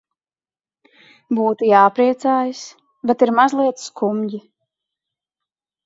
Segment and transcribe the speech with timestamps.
[1.41, 2.65] Būtu jāpriecājas,
[3.11, 4.45] bet ir mazliet skumji.